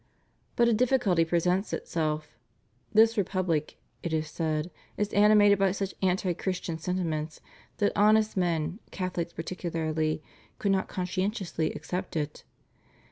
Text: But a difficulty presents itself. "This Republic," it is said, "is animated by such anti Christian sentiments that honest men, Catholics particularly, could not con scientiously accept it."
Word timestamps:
But 0.55 0.67
a 0.67 0.73
difficulty 0.73 1.23
presents 1.23 1.73
itself. 1.73 2.35
"This 2.91 3.19
Republic," 3.19 3.77
it 4.01 4.11
is 4.13 4.27
said, 4.29 4.71
"is 4.97 5.13
animated 5.13 5.59
by 5.59 5.71
such 5.73 5.93
anti 6.01 6.33
Christian 6.33 6.79
sentiments 6.79 7.39
that 7.77 7.91
honest 7.95 8.35
men, 8.35 8.79
Catholics 8.89 9.31
particularly, 9.33 10.23
could 10.57 10.71
not 10.71 10.87
con 10.87 11.05
scientiously 11.05 11.75
accept 11.75 12.15
it." 12.15 12.43